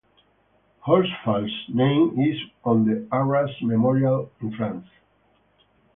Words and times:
Horsfall's 0.87 1.65
name 1.71 2.19
is 2.19 2.35
on 2.65 2.87
the 2.87 3.07
Arras 3.11 3.51
Memorial 3.61 4.31
in 4.41 4.51
France. 4.55 4.87